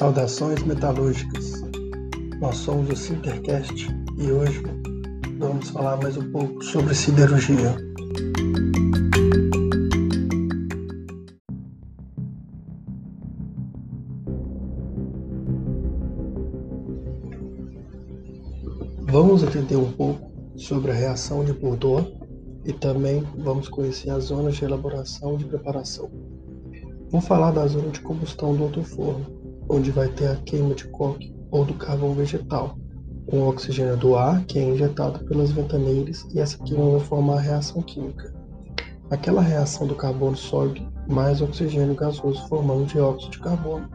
[0.00, 1.60] Saudações metalúrgicas.
[2.40, 3.86] Nós somos o Sintercast
[4.16, 4.62] e hoje
[5.38, 7.76] vamos falar mais um pouco sobre siderurgia.
[19.02, 22.10] Vamos entender um pouco sobre a reação de Bourdon
[22.64, 26.10] e também vamos conhecer as zonas de elaboração e de preparação.
[27.10, 29.39] Vou falar da zona de combustão do outro forno,
[29.70, 32.76] onde vai ter a queima de coque ou do carvão vegetal,
[33.26, 37.36] com o oxigênio do ar que é injetado pelas ventaneiras e essa queima vai formar
[37.36, 38.34] a reação química.
[39.10, 43.88] Aquela reação do carbono sólido mais oxigênio gasoso formando dióxido de carbono.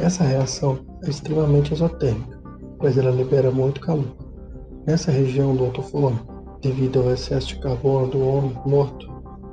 [0.00, 2.40] Essa reação é extremamente exotérmica,
[2.78, 4.16] pois ela libera muito calor.
[4.86, 6.18] Nessa região do alto forno,
[6.60, 9.06] devido ao excesso de carbono do homem morto,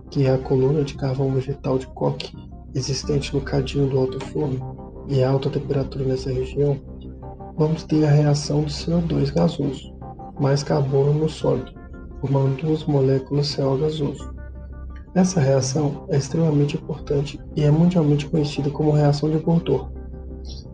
[0.09, 2.33] que é a coluna de carvão vegetal de coque
[2.73, 4.70] existente no cadinho do alto forno
[5.07, 6.79] e alta temperatura nessa região,
[7.57, 9.93] vamos ter a reação do CO2 gasoso
[10.39, 11.71] mais carbono no sólido,
[12.19, 14.33] formando duas moléculas CO gasoso.
[15.13, 19.89] Essa reação é extremamente importante e é mundialmente conhecida como reação de Bourdon.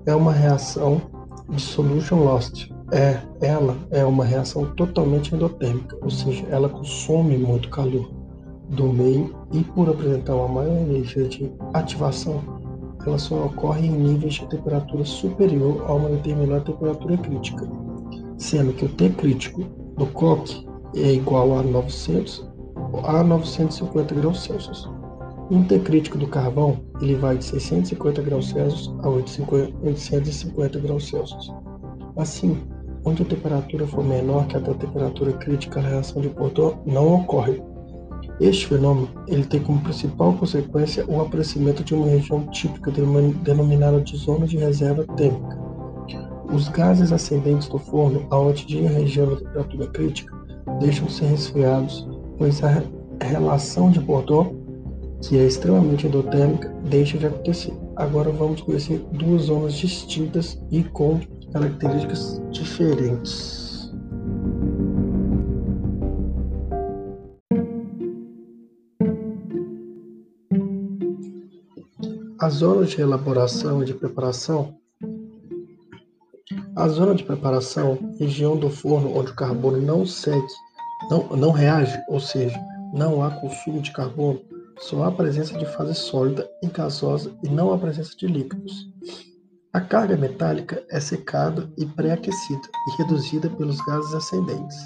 [0.05, 1.01] É uma reação
[1.49, 7.69] de solution lost, é, ela é uma reação totalmente endotérmica, ou seja, ela consome muito
[7.69, 8.09] calor
[8.69, 12.56] do meio e por apresentar uma maior energia de ativação,
[13.07, 17.69] ela só ocorre em níveis de temperatura superior a uma determinada temperatura crítica,
[18.37, 19.63] sendo que o T crítico
[19.97, 22.47] do coque é igual a 900
[23.03, 24.89] a 950 graus Celsius.
[25.49, 31.53] Um T crítico do carvão ele vai de 650 graus Celsius a 850 graus Celsius.
[32.15, 32.57] Assim,
[33.07, 37.15] Onde a temperatura for menor que a da temperatura crítica, a reação de Bourdon não
[37.15, 37.63] ocorre.
[38.39, 44.15] Este fenômeno ele tem como principal consequência o aparecimento de uma região típica denominada de
[44.15, 45.57] zona de reserva térmica.
[46.53, 50.33] Os gases ascendentes do forno, ao atingir a região da temperatura crítica,
[50.79, 52.07] deixam de ser resfriados,
[52.37, 52.83] pois a
[53.19, 54.55] relação de Bourdon,
[55.21, 57.73] que é extremamente endotérmica, deixa de acontecer.
[57.95, 61.19] Agora vamos conhecer duas zonas distintas e com
[61.51, 63.66] características diferentes.
[72.47, 74.73] A zona de elaboração e de preparação.
[76.77, 80.47] A zona de preparação, região do forno onde o carbono não segue,
[81.09, 82.57] não, não reage, ou seja,
[82.93, 84.39] não há consumo de carbono,
[84.79, 88.93] só há presença de fase sólida e gasosa e não há presença de líquidos.
[89.73, 94.77] A carga metálica é secada e pré-aquecida e reduzida pelos gases ascendentes.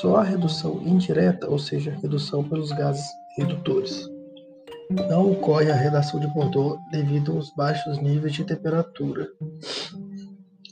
[0.00, 3.04] Só há redução indireta, ou seja, redução pelos gases
[3.36, 4.08] redutores.
[5.08, 9.28] Não ocorre a redação de Bordeaux devido aos baixos níveis de temperatura.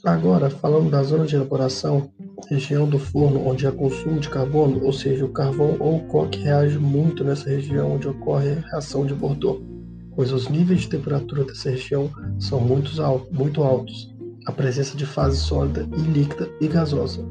[0.03, 2.09] Agora, falando da zona de elaboração,
[2.47, 6.39] região do forno onde há consumo de carbono, ou seja, o carvão ou o coque
[6.39, 9.75] reage muito nessa região onde ocorre a reação de Bordeaux
[10.15, 12.09] pois os níveis de temperatura dessa região
[12.39, 14.15] são muito, altos, muito altos,
[14.45, 17.21] a presença de fase sólida e líquida e gasosa.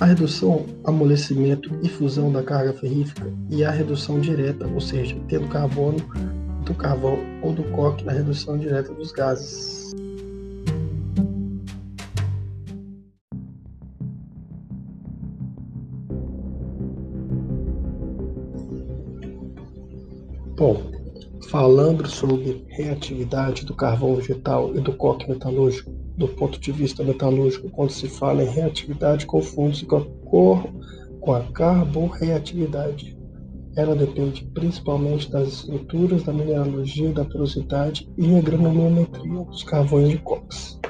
[0.00, 5.48] A redução, amolecimento e fusão da carga ferrífica e a redução direta, ou seja, tendo
[5.48, 5.98] carbono
[6.64, 9.92] do carvão ou do coque na redução direta dos gases.
[21.52, 27.68] Falando sobre reatividade do carvão vegetal e do coque metalúrgico, do ponto de vista metalúrgico,
[27.68, 30.64] quando se fala em reatividade, confunde-se com a cor
[31.20, 33.14] com a carborreatividade.
[33.76, 40.18] Ela depende principalmente das estruturas, da mineralogia, da porosidade e a granulometria dos carvões de
[40.18, 40.80] cox.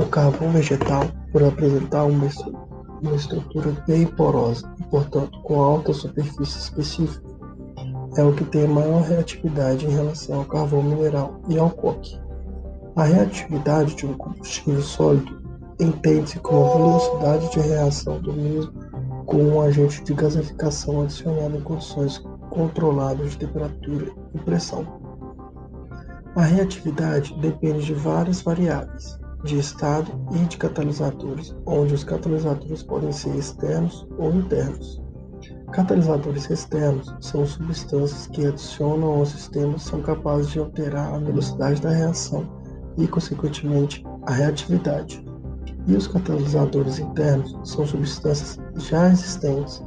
[0.00, 2.28] O carvão vegetal, por apresentar uma,
[3.00, 7.29] uma estrutura bem porosa e, portanto, com alta superfície específica,
[8.16, 12.18] é o que tem maior reatividade em relação ao carvão mineral e ao coque.
[12.96, 15.40] A reatividade de um combustível sólido
[15.78, 18.72] entende-se como a velocidade de reação do mesmo
[19.26, 22.18] com um agente de gasificação adicionado em condições
[22.50, 24.84] controladas de temperatura e pressão.
[26.34, 33.12] A reatividade depende de várias variáveis, de estado e de catalisadores, onde os catalisadores podem
[33.12, 34.99] ser externos ou internos.
[35.72, 41.90] Catalisadores externos são substâncias que adicionam ao sistema são capazes de alterar a velocidade da
[41.90, 42.44] reação
[42.98, 45.24] e, consequentemente, a reatividade.
[45.86, 49.80] E os catalisadores internos são substâncias já existentes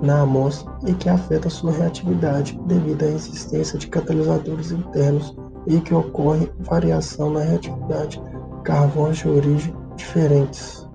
[0.00, 5.34] na amostra e que afetam sua reatividade devido à existência de catalisadores internos
[5.66, 8.22] e que ocorre variação na reatividade
[8.62, 10.88] carvões de origem diferentes.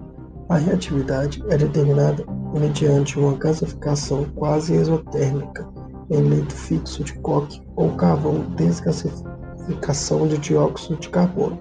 [0.47, 5.67] A reatividade é determinada mediante uma gasificação quase exotérmica
[6.09, 11.59] em leito fixo de coque ou carvão desgasificação de dióxido de carbono.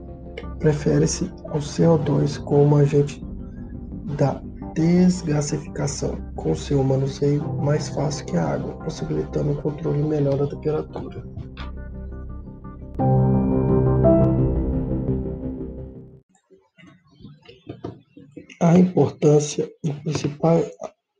[0.58, 3.24] Prefere-se o CO2 como agente
[4.16, 4.40] da
[4.74, 11.22] desgasificação, com seu manuseio mais fácil que a água, possibilitando um controle melhor da temperatura.
[18.60, 20.70] A importância e principais,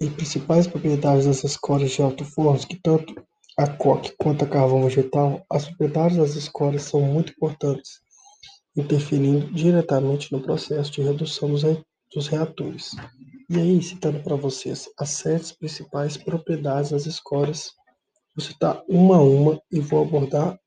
[0.01, 3.15] e principais propriedades das escórias de alto forno, que tanto
[3.57, 8.01] a coque quanto a carvão vegetal, as propriedades das escórias são muito importantes,
[8.77, 11.81] interferindo diretamente no processo de redução dos, re,
[12.15, 12.97] dos reatores.
[13.49, 17.73] E aí, citando para vocês as sete principais propriedades das escórias,
[18.37, 20.59] vou citar uma a uma e vou abordar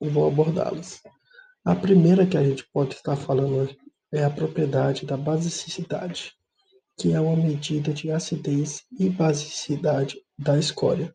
[0.00, 1.00] e vou abordá-las.
[1.64, 3.68] A primeira que a gente pode estar falando
[4.12, 6.32] é a propriedade da basicidade,
[6.98, 11.14] que é uma medida de acidez e basicidade da escória.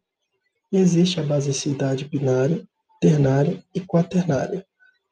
[0.71, 2.67] Existe a basicidade binária,
[2.99, 4.65] ternária e quaternária.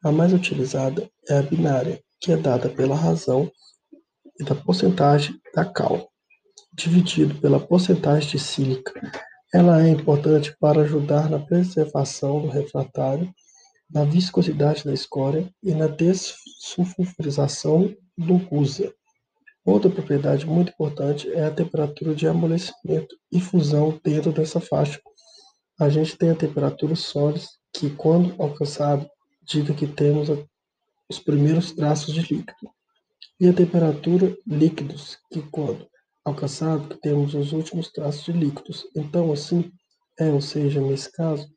[0.03, 3.51] A mais utilizada é a binária, que é dada pela razão
[4.39, 6.09] e da porcentagem da cal,
[6.73, 8.91] dividido pela porcentagem de sílica.
[9.53, 13.31] Ela é importante para ajudar na preservação do refratário
[13.89, 18.93] na viscosidade da escória e na dessulfurização do gusa.
[19.63, 24.99] Outra propriedade muito importante é a temperatura de amolecimento e fusão dentro dessa faixa.
[25.79, 29.09] A gente tem a temperatura sólida, que quando alcançado,
[29.43, 30.29] diga que temos
[31.09, 32.71] os primeiros traços de líquido.
[33.39, 35.87] E a temperatura líquidos, que quando
[36.23, 38.87] alcançado, temos os últimos traços de líquidos.
[38.95, 39.71] Então, assim,
[40.19, 41.47] é, ou seja, nesse caso,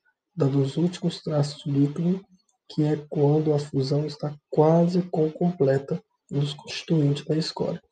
[0.46, 2.25] dos últimos traços de líquido,
[2.69, 7.82] que é quando a fusão está quase completa nos constituintes da escória.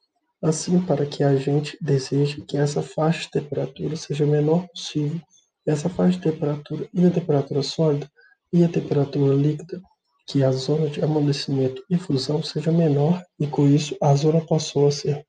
[0.43, 5.20] Assim, para que a gente deseje que essa faixa de temperatura seja menor possível,
[5.66, 8.08] essa faixa de temperatura e a temperatura sólida
[8.52, 9.81] e a temperatura líquida,
[10.28, 14.87] que a zona de amolecimento e fusão seja menor e com isso a zona passou
[14.88, 15.26] a ser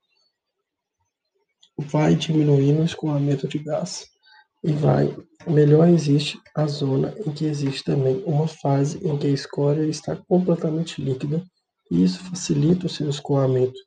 [1.78, 4.06] vai diminuir no escoamento de gás
[4.62, 5.16] e vai
[5.46, 10.16] melhor existe a zona em que existe também uma fase em que a escória está
[10.28, 11.42] completamente líquida
[11.90, 13.78] e isso facilita o seu escoamento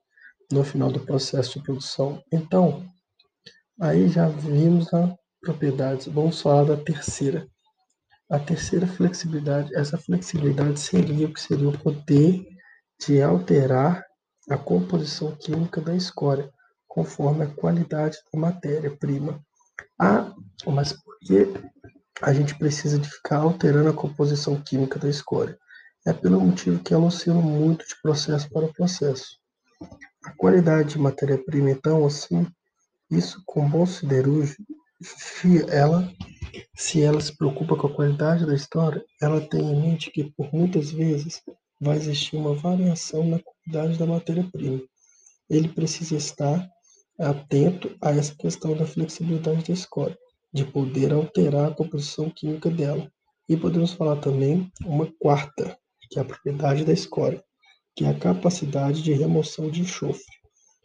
[0.51, 2.21] no final do processo de produção.
[2.31, 2.85] Então,
[3.79, 6.07] aí já vimos as propriedades.
[6.07, 7.47] Vamos falar da terceira.
[8.29, 12.45] A terceira flexibilidade, essa flexibilidade seria o que seria o poder
[13.05, 14.03] de alterar
[14.49, 16.49] a composição química da escória
[16.87, 19.41] conforme a qualidade da matéria-prima
[19.99, 20.33] ah,
[20.67, 21.47] mas por que
[22.21, 25.57] a gente precisa de ficar alterando a composição química da escória?
[26.05, 29.37] É pelo motivo que ela oscila muito de processo para processo.
[30.23, 32.47] A qualidade de matéria-prima, então, assim,
[33.09, 34.63] isso com bom siderúrgico,
[35.69, 36.11] ela,
[36.75, 40.53] se ela se preocupa com a qualidade da história, ela tem em mente que por
[40.53, 41.41] muitas vezes
[41.79, 44.81] vai existir uma variação na qualidade da matéria-prima.
[45.49, 46.69] Ele precisa estar
[47.21, 50.17] atento a essa questão da flexibilidade da escória,
[50.53, 53.09] de poder alterar a composição química dela.
[53.47, 55.77] E podemos falar também uma quarta,
[56.09, 57.43] que é a propriedade da escória,
[57.95, 60.23] que é a capacidade de remoção de enxofre.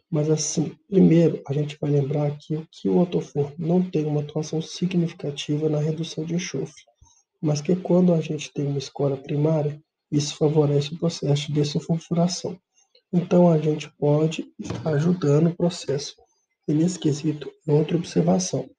[0.09, 4.61] Mas assim, primeiro a gente vai lembrar aqui que o autoforno não tem uma atuação
[4.61, 6.83] significativa na redução de enxofre,
[7.41, 12.57] mas que quando a gente tem uma escória primária, isso favorece o processo de dessulfuração.
[13.11, 16.15] Então a gente pode estar ajudando o processo
[16.67, 18.69] e nesse quesito, outra observação,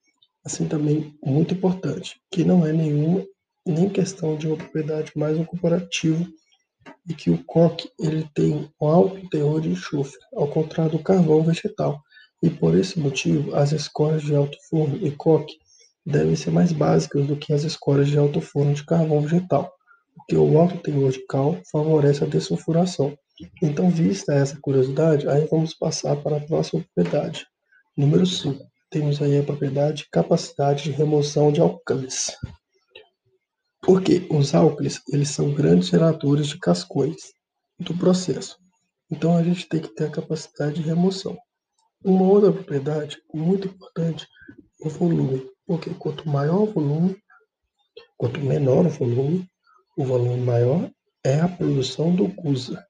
[0.45, 3.25] assim também muito importante, que não é nenhuma
[3.65, 6.27] nem questão de uma propriedade mais um comparativo
[7.07, 11.43] e que o coque ele tem um alto teor de enxofre, ao contrário do carvão
[11.43, 12.01] vegetal.
[12.41, 15.57] E por esse motivo, as escórias de alto forno e coque
[16.05, 19.71] devem ser mais básicas do que as escórias de alto forno de carvão vegetal,
[20.15, 23.17] porque o alto teor de cal favorece a dessulfuração.
[23.61, 27.45] Então, vista essa curiosidade, aí vamos passar para a próxima propriedade,
[27.99, 28.65] Número 5.
[28.89, 32.33] Temos aí a propriedade capacidade de remoção de álcalis.
[33.81, 37.17] Porque os álcalis, eles são grandes geradores de cascões
[37.77, 38.57] do processo.
[39.11, 41.37] Então a gente tem que ter a capacidade de remoção.
[42.01, 44.25] Uma outra propriedade muito importante
[44.81, 47.17] é o volume, porque quanto maior o volume,
[48.15, 49.45] quanto menor o volume,
[49.97, 50.89] o volume maior
[51.21, 52.81] é a produção do GUSA.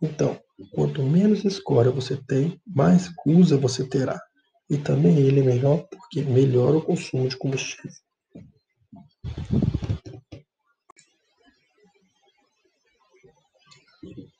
[0.00, 0.40] Então,
[0.72, 4.22] quanto menos escória você tem, mais GUSA você terá.
[4.68, 7.92] E também ele é melhor porque melhora o consumo de combustível.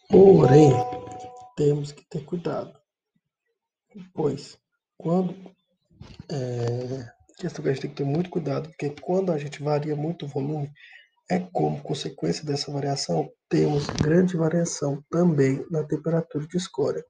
[0.09, 0.71] Porém,
[1.57, 2.73] temos que ter cuidado,
[4.13, 4.57] pois
[4.97, 5.35] quando
[6.31, 9.97] é, questão que a gente tem que ter muito cuidado, porque quando a gente varia
[9.97, 10.71] muito o volume,
[11.31, 17.05] é como consequência dessa variação, temos grande variação também na temperatura de escória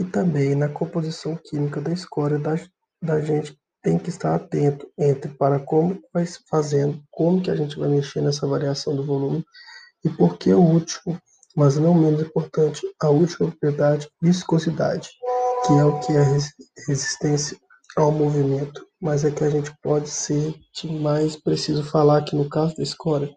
[0.00, 2.54] e também na composição química da escória da,
[3.02, 7.78] da gente tem que estar atento entre para como vai fazendo, como que a gente
[7.78, 9.44] vai mexer nessa variação do volume
[10.02, 11.20] e por que o último,
[11.54, 15.10] mas não menos importante, a última propriedade, viscosidade,
[15.66, 16.22] que é o que é
[16.88, 17.58] resistência
[17.94, 22.48] ao movimento, mas é que a gente pode ser que mais preciso falar aqui no
[22.48, 23.30] caso da escória,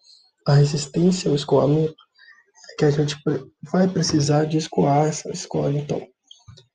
[0.48, 1.96] a resistência ao escoamento,
[2.72, 3.17] é que a gente
[3.70, 6.12] vai precisar de escoar essa escória, então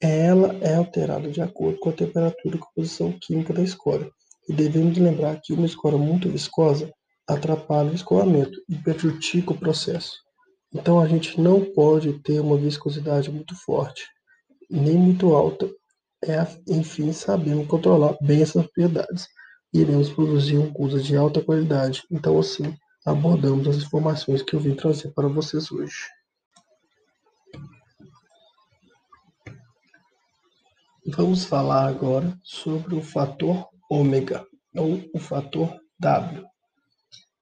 [0.00, 4.10] ela é alterada de acordo com a temperatura e composição química da escória.
[4.48, 6.90] E devemos lembrar que uma escória muito viscosa
[7.26, 10.12] atrapalha o escoamento e prejudica o processo.
[10.72, 14.06] Então a gente não pode ter uma viscosidade muito forte,
[14.70, 15.68] nem muito alta.
[16.24, 19.26] É, enfim, sabemos controlar bem essas propriedades.
[19.72, 22.02] Iremos produzir um curso de alta qualidade.
[22.10, 22.74] Então, assim,
[23.04, 26.06] abordamos as informações que eu vim trazer para vocês hoje.
[31.16, 34.44] Vamos falar agora sobre o fator ômega,
[34.76, 36.44] ou o fator W.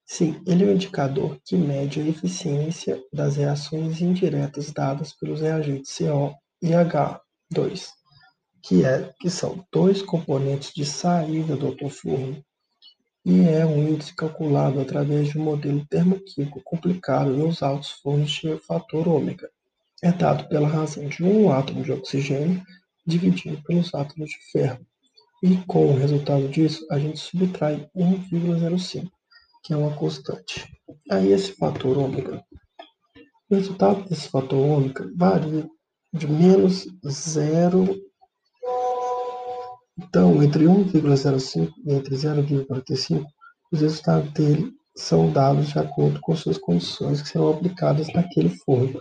[0.06, 5.98] Sim, ele é um indicador que mede a eficiência das reações indiretas dadas pelos reagentes
[5.98, 6.32] CO
[6.62, 7.88] e H2,
[8.62, 12.40] que, é, que são dois componentes de saída do autoforno,
[13.24, 18.56] e é um índice calculado através de um modelo termoquímico complicado nos altos fornos de
[18.58, 19.50] fator ômega.
[20.00, 22.62] É dado pela razão de um átomo de oxigênio
[23.06, 24.84] dividido pelos átomos de ferro.
[25.42, 29.08] E com o resultado disso, a gente subtrai 1,05,
[29.62, 30.66] que é uma constante.
[31.10, 32.42] Aí esse fator ômega,
[33.50, 35.68] o resultado desse fator ômega varia
[36.12, 37.96] de menos 0,
[39.98, 43.24] então entre 1,05 e entre 0,45,
[43.70, 48.98] os resultados dele são dados de acordo com suas condições que serão aplicadas naquele forno.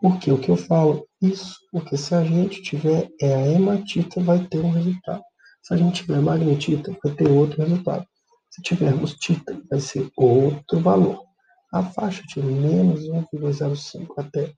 [0.00, 1.06] Porque o que eu falo?
[1.20, 5.22] Isso, porque se a gente tiver é a hematita, vai ter um resultado.
[5.62, 8.06] Se a gente tiver magnetita, vai ter outro resultado.
[8.50, 11.24] Se tivermos tita, vai ser outro valor.
[11.72, 14.52] A faixa de menos 1,05 até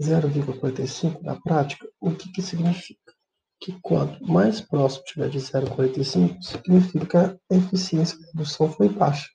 [0.00, 3.12] 0,45 na prática, o que, que significa?
[3.60, 9.28] Que quanto mais próximo tiver de 0,45, significa a eficiência da produção foi baixa.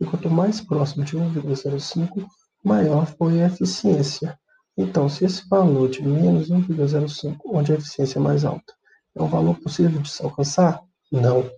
[0.00, 2.26] E quanto mais próximo de 1,05,
[2.64, 4.38] maior foi a eficiência.
[4.76, 8.72] Então, se esse valor de menos 1,05, onde a eficiência é mais alta,
[9.14, 10.80] é um valor possível de se alcançar?
[11.10, 11.50] Não.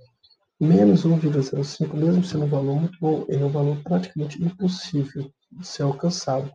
[0.61, 5.66] Menos 1,05, mesmo sendo um valor muito bom, ele é um valor praticamente impossível de
[5.66, 6.50] ser alcançado,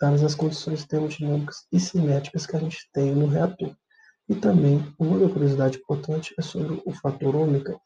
[0.00, 3.74] dadas as condições termodinâmicas e cinéticas que a gente tem no reator.
[4.28, 7.76] E também, uma curiosidade importante é sobre o fator ômega,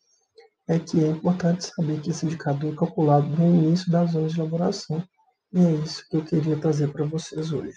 [0.68, 4.40] é que é importante saber que esse indicador é calculado no início das zonas de
[4.40, 5.02] elaboração,
[5.52, 7.76] e é isso que eu queria trazer para vocês hoje.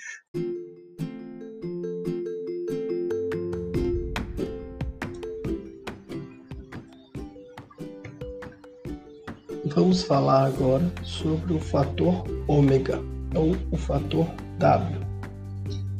[9.74, 13.00] Vamos falar agora sobre o fator ômega,
[13.34, 14.28] ou o fator
[14.60, 15.00] W.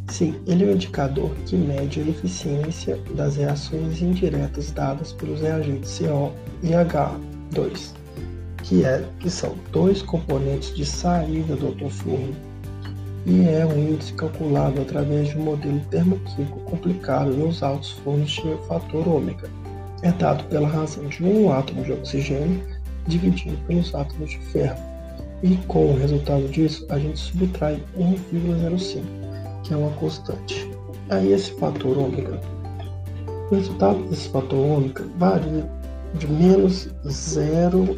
[0.10, 5.98] Sim, ele é um indicador que mede a eficiência das reações indiretas dadas pelos reagentes
[6.00, 8.01] CO e H2
[8.64, 12.36] que, é, que são dois componentes de saída do autoforno
[13.26, 18.58] e é um índice calculado através de um modelo termoquímico complicado nos altos fornos de
[18.68, 19.48] fator ômega.
[20.02, 22.64] É dado pela razão de um átomo de oxigênio
[23.08, 24.80] dividido pelos átomos de ferro.
[25.44, 29.04] E com o resultado disso, a gente subtrai 1,05,
[29.64, 30.70] que é uma constante.
[31.10, 32.42] Aí esse fator ômega,
[33.52, 35.70] o resultado desse fator ômega varia
[36.16, 37.98] de menos 0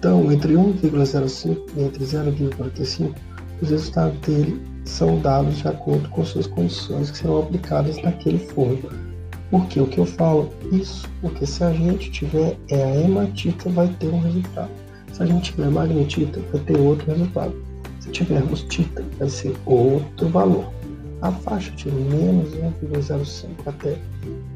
[0.00, 3.14] então, entre 1,05 e entre 0,45,
[3.60, 8.88] os resultados dele são dados de acordo com suas condições que serão aplicadas naquele forno.
[9.50, 10.48] Porque o que eu falo?
[10.72, 14.70] Isso, porque se a gente tiver é a hematita, vai ter um resultado.
[15.12, 17.54] Se a gente tiver magnetita, vai ter outro resultado.
[18.00, 20.72] Se tivermos tita, vai ser outro valor.
[21.20, 23.98] A faixa de menos 1,05 até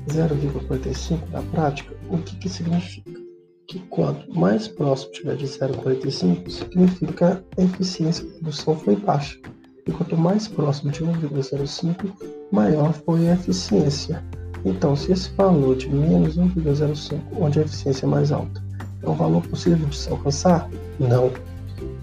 [0.09, 3.24] 0,45 na prática, o que, que significa?
[3.67, 9.39] Que quanto mais próximo tiver de 0,45, significa a eficiência da produção foi baixa.
[9.87, 12.13] E quanto mais próximo de 1,05,
[12.51, 14.23] maior foi a eficiência.
[14.65, 18.63] Então, se esse valor de menos 1,05, onde a eficiência é mais alta,
[19.03, 20.69] é um valor possível de se alcançar?
[20.99, 21.31] Não.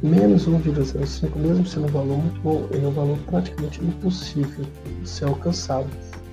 [0.04, 4.66] Menos 1,05, mesmo sendo um valor muito bom, ele é um valor praticamente impossível
[5.02, 5.88] de ser alcançado,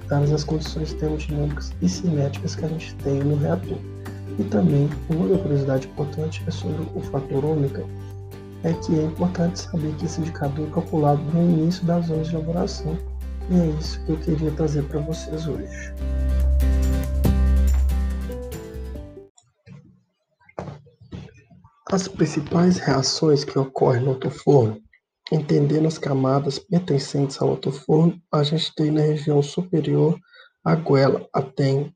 [0.06, 3.78] dadas as condições termodinâmicas e cinéticas que a gente tem no reator.
[4.38, 7.84] E também, uma curiosidade importante é sobre o fator ômega,
[8.62, 12.36] é que é importante saber que esse indicador é calculado no início das zonas de
[12.36, 12.96] elaboração.
[13.50, 15.92] E é isso que eu queria trazer para vocês hoje.
[21.90, 24.78] As principais reações que ocorrem no autoforno,
[25.32, 30.18] entendendo as camadas pertencentes ao autoforno, a gente tem na região superior
[30.62, 31.94] a goela, a tem,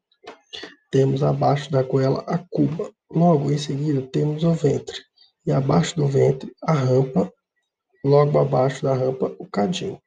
[0.93, 5.01] temos abaixo da goela a cuba, logo em seguida temos o ventre,
[5.47, 7.33] e abaixo do ventre a rampa,
[8.05, 9.99] logo abaixo da rampa o cadinho.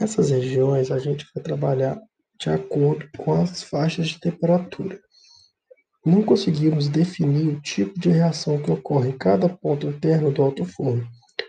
[0.00, 1.96] Essas regiões a gente vai trabalhar
[2.40, 5.00] de acordo com as faixas de temperatura.
[6.04, 11.06] Não conseguimos definir o tipo de reação que ocorre em cada ponto interno do alto-forno,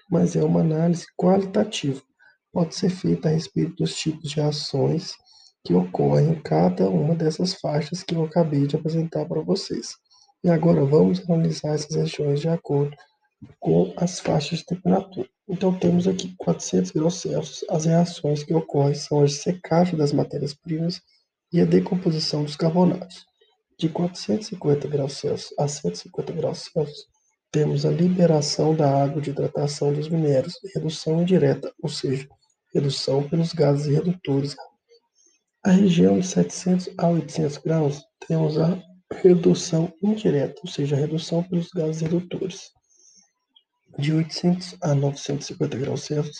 [0.09, 2.01] mas é uma análise qualitativa.
[2.53, 5.15] Pode ser feita a respeito dos tipos de reações
[5.65, 9.95] que ocorrem em cada uma dessas faixas que eu acabei de apresentar para vocês.
[10.43, 12.95] E agora vamos analisar essas regiões de acordo
[13.59, 15.27] com as faixas de temperatura.
[15.49, 21.01] Então temos aqui 400 graus Celsius, as reações que ocorrem são a secagem das matérias-primas
[21.51, 23.25] e a decomposição dos carbonatos.
[23.77, 27.07] De 450 graus Celsius a 150 graus Celsius,
[27.51, 32.27] temos a liberação da água de hidratação dos minérios, redução indireta, ou seja,
[32.73, 34.55] redução pelos gases redutores.
[35.65, 38.81] A região de 700 a 800 graus, temos a
[39.11, 42.69] redução indireta, ou seja, redução pelos gases redutores.
[43.97, 46.37] De 800 a 950 graus Celsius,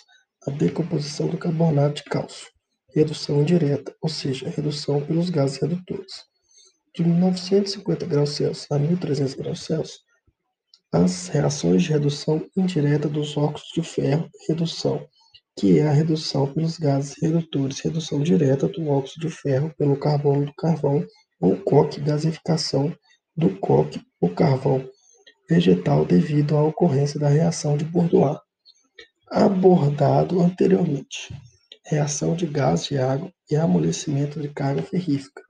[0.48, 2.48] a decomposição do carbonato de cálcio,
[2.94, 6.24] redução indireta, ou seja, redução pelos gases redutores
[6.96, 10.00] de 950 graus Celsius a 1300 graus Celsius,
[10.94, 15.06] as reações de redução indireta dos óxidos de ferro, redução,
[15.58, 20.46] que é a redução pelos gases redutores, redução direta do óxido de ferro pelo carbono
[20.46, 21.06] do carvão,
[21.40, 22.96] ou coque, gasificação
[23.36, 24.88] do coque ou carvão
[25.50, 28.38] vegetal devido à ocorrência da reação de Bourdois,
[29.30, 31.34] abordado anteriormente,
[31.86, 35.46] reação de gás de água e amolecimento de carga ferrífica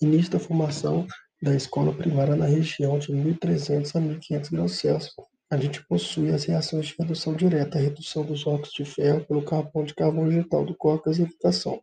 [0.00, 1.06] início da formação
[1.42, 5.14] da escola primária na região de 1300 a 1500 graus Celsius.
[5.54, 9.86] A gente possui as reações de redução direta, redução dos óxidos de ferro pelo carbono
[9.86, 11.80] de carvão vegetal do coco e gasificação.